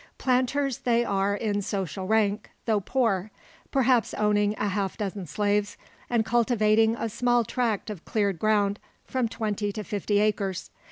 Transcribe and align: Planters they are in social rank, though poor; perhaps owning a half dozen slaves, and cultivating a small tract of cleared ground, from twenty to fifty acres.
Planters 0.17 0.79
they 0.79 1.05
are 1.05 1.35
in 1.35 1.61
social 1.61 2.07
rank, 2.07 2.49
though 2.65 2.79
poor; 2.79 3.29
perhaps 3.69 4.15
owning 4.15 4.55
a 4.57 4.69
half 4.69 4.97
dozen 4.97 5.27
slaves, 5.27 5.77
and 6.09 6.25
cultivating 6.25 6.95
a 6.95 7.07
small 7.07 7.43
tract 7.43 7.91
of 7.91 8.03
cleared 8.03 8.39
ground, 8.39 8.79
from 9.05 9.29
twenty 9.29 9.71
to 9.71 9.83
fifty 9.83 10.17
acres. 10.19 10.71